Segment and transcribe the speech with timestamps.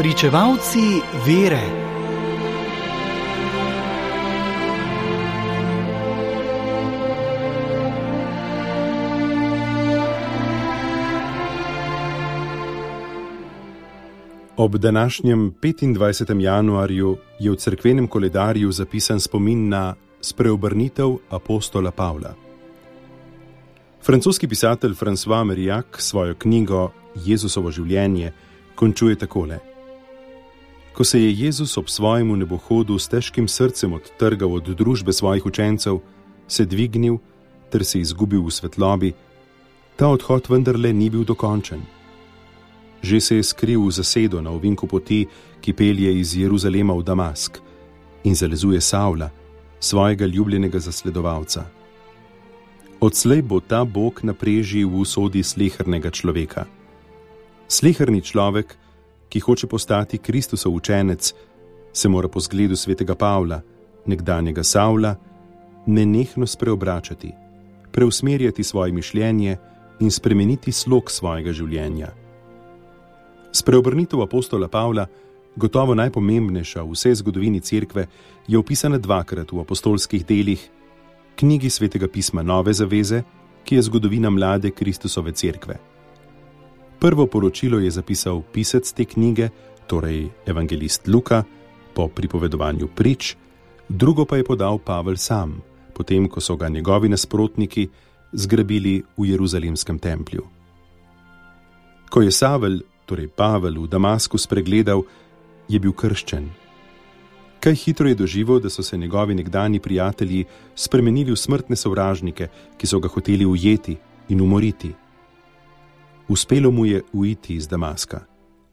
[0.00, 1.60] Pričevalci vere.
[14.56, 16.40] Ob današnjem 25.
[16.40, 22.34] januarju je v cerkvenem koledarju zapisan spomin na spreobrnitev apostola Pavla.
[24.02, 26.90] Francoski pisatelj François Meriac svojo knjigo
[27.24, 28.32] Jezusovo življenje
[28.74, 29.69] končuje takole:
[30.92, 36.00] Ko se je Jezus ob svojem nebohodu s težkim srcem odtrgal od družbe svojih učencev,
[36.48, 37.18] se dvignil
[37.70, 39.14] ter se izgubil v svetlobi,
[39.96, 41.82] ta odhod vendarle ni bil dokončen.
[43.02, 45.26] Že se je skril v zasedo na ovinku poti,
[45.60, 47.60] ki pelje iz Jeruzalema v Damask
[48.24, 49.30] in zalezuje Savla,
[49.80, 51.64] svojega ljubljenega zasledovalca.
[53.00, 56.68] Odslej bo ta Bog naprežil v usodi slehrnega človeka.
[57.68, 58.76] Slehrni človek,
[59.30, 61.34] ki hoče postati Kristusov učenec,
[61.92, 63.60] se mora po zgledu svetega Pavla,
[64.06, 65.14] nekdanjega Savla,
[65.86, 67.32] nenehno spreobračati,
[67.92, 69.56] preusmerjati svoje mišljenje
[70.00, 72.10] in spremeniti slog svojega življenja.
[73.52, 75.06] Spreobrnitev apostola Pavla,
[75.56, 78.06] gotovo najpomembnejša v vsej zgodovini cerkve,
[78.48, 80.62] je opisana dvakrat v apostolskih delih,
[81.36, 83.22] knjigi svetega pisma Nove Zaveze,
[83.64, 85.89] ki je zgodovina mlade Kristusove cerkve.
[87.00, 89.48] Prvo poročilo je zapisal pisec te knjige,
[89.86, 91.44] torej evangelist Luka,
[91.94, 93.36] po pripovedovanju prič,
[93.88, 95.62] drugo pa je podal Pavel sam,
[95.96, 97.88] potem ko so ga njegovi nasprotniki
[98.32, 100.44] zgrabili v Jeruzalemskem templju.
[102.10, 105.00] Ko je Savel torej Pavel v Damasku spregledal,
[105.68, 106.52] je bil krščen.
[107.60, 110.44] Kaj hitro je doživel, da so se njegovi nekdani prijatelji
[110.76, 113.96] spremenili v smrtne sovražnike, ki so ga hoteli ujeti
[114.28, 114.92] in umoriti.
[116.30, 118.20] Uspelo mu je uiti iz Damaska.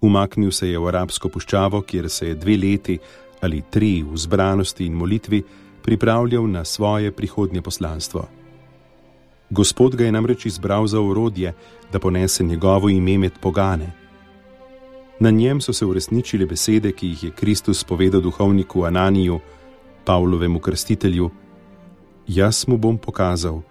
[0.02, 2.98] Umaknil se je v arabsko puščavo, kjer se je dve leti
[3.42, 5.42] ali tri v zbranosti in molitvi
[5.82, 8.28] pripravljal na svoje prihodnje poslanstvo.
[9.50, 11.54] Gospod ga je namreč izbral za orodje,
[11.92, 13.90] da ponese njegovo ime med pogane.
[15.20, 19.40] Na njem so se uresničile besede, ki jih je Kristus povedal duhovniku Ananiju,
[20.06, 21.30] Pavlovemu krstitelju:
[22.28, 23.62] Jaz mu bom pokazal,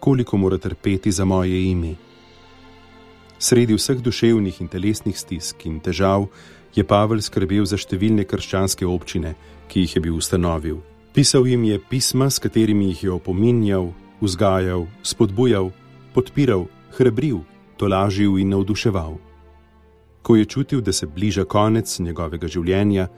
[0.00, 2.09] koliko mora trpeti za moje ime.
[3.40, 6.26] Sredi vseh duševnih in telesnih stisk in težav
[6.76, 9.32] je Pavel skrbel za številne krščanske občine,
[9.72, 10.82] ki jih je bil ustanovil.
[11.16, 13.88] Pisal jim je pisma, s katerimi jih je opominjal,
[14.20, 15.72] vzgajal, spodbujal,
[16.12, 16.68] podpiral,
[16.98, 17.40] hrabril,
[17.80, 19.16] tolažil in navduševal.
[20.20, 23.08] Ko je čutil, da se bliža konec njegovega življenja,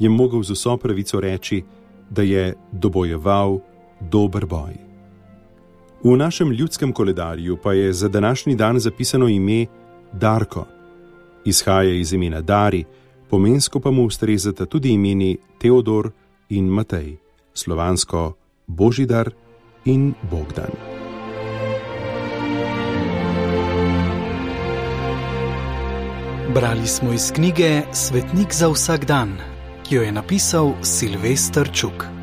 [0.00, 1.60] je mogel z vso pravico reči,
[2.08, 3.60] da je dobojeval
[4.00, 4.85] dober boj.
[6.04, 9.66] V našem ljudskem koledarju pa je za današnji dan zapisano ime
[10.12, 10.66] Darko.
[11.44, 12.84] Izhaja iz imena Dari,
[13.30, 16.10] pomensko pa mu ustrezata tudi imeni Teodor
[16.48, 17.16] in Matej,
[17.54, 18.32] slovansko
[18.66, 19.30] Božidar
[19.84, 20.70] in Bogdan.
[26.54, 29.36] Brali smo iz knjige Svetnik za vsak dan,
[29.88, 32.15] ki jo je napisal Silvestr Čuk.